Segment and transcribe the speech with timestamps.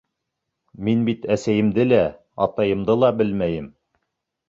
[0.87, 2.01] Мин бит әсәйемде лә,
[2.49, 3.73] атайымды ла белмәйем.